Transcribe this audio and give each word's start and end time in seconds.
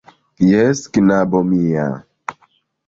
Jes, 0.51 0.81
knabo 0.97 1.43
mia. 1.53 1.87